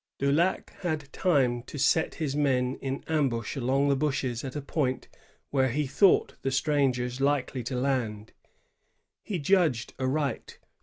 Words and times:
Daulao 0.17 0.63
had 0.79 1.13
time 1.13 1.61
to 1.67 1.77
set 1.77 2.15
his 2.15 2.35
men 2.35 2.79
in 2.81 3.03
ambush 3.07 3.55
among 3.55 3.87
the 3.87 3.95
bushes 3.95 4.43
at 4.43 4.55
a 4.55 4.59
point 4.61 5.07
where 5.51 5.69
he 5.69 5.85
thought 5.85 6.37
the 6.41 6.49
strangers 6.49 7.21
likely 7.21 7.61
to 7.65 7.75
land. 7.75 8.33
He 9.21 9.37
judged 9.37 9.93
aright. 9.99 10.57